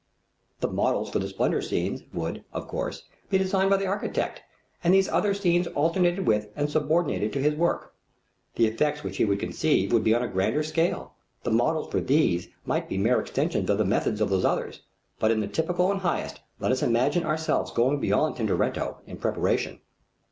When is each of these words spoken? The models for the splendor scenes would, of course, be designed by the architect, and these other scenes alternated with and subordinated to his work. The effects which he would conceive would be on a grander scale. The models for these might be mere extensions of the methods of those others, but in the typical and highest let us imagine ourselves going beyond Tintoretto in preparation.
The 0.61 0.67
models 0.67 1.11
for 1.11 1.19
the 1.19 1.27
splendor 1.27 1.61
scenes 1.61 2.01
would, 2.11 2.43
of 2.53 2.67
course, 2.67 3.03
be 3.29 3.37
designed 3.37 3.69
by 3.69 3.77
the 3.77 3.85
architect, 3.85 4.41
and 4.83 4.91
these 4.95 5.07
other 5.07 5.35
scenes 5.35 5.67
alternated 5.67 6.25
with 6.25 6.49
and 6.55 6.67
subordinated 6.71 7.31
to 7.33 7.39
his 7.39 7.53
work. 7.53 7.93
The 8.55 8.65
effects 8.65 9.03
which 9.03 9.17
he 9.17 9.25
would 9.25 9.39
conceive 9.39 9.93
would 9.93 10.03
be 10.03 10.15
on 10.15 10.23
a 10.23 10.27
grander 10.27 10.63
scale. 10.63 11.13
The 11.43 11.51
models 11.51 11.91
for 11.91 12.01
these 12.01 12.47
might 12.65 12.89
be 12.89 12.97
mere 12.97 13.19
extensions 13.21 13.69
of 13.69 13.77
the 13.77 13.85
methods 13.85 14.21
of 14.21 14.31
those 14.31 14.43
others, 14.43 14.81
but 15.19 15.29
in 15.29 15.39
the 15.39 15.47
typical 15.47 15.91
and 15.91 16.01
highest 16.01 16.41
let 16.59 16.71
us 16.71 16.81
imagine 16.81 17.23
ourselves 17.23 17.69
going 17.71 17.99
beyond 17.99 18.37
Tintoretto 18.37 19.01
in 19.05 19.17
preparation. 19.17 19.81